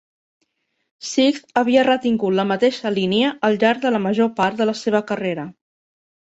Sikth 1.09 1.51
havia 1.61 1.83
retingut 1.87 2.35
la 2.37 2.45
mateixa 2.53 2.93
línia 2.95 3.35
al 3.49 3.59
llarg 3.65 3.85
de 3.85 3.93
la 3.97 4.01
major 4.07 4.31
part 4.41 4.59
de 4.63 4.69
la 4.71 4.77
seva 4.81 5.05
carrera. 5.13 5.47